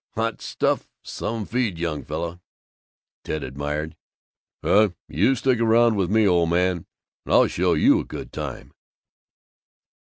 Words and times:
"Hot 0.15 0.41
stuff! 0.41 0.87
Some 1.03 1.45
feed, 1.45 1.77
young 1.77 2.03
fella!" 2.03 2.41
Ted 3.23 3.43
admired. 3.43 3.95
"Huh! 4.63 4.93
You 5.07 5.35
stick 5.35 5.59
around 5.59 5.95
with 5.95 6.09
me, 6.09 6.27
old 6.27 6.49
man, 6.49 6.87
and 7.23 7.33
I'll 7.35 7.45
show 7.45 7.75
you 7.75 7.99
a 7.99 8.03
good 8.03 8.33
time!" 8.33 8.73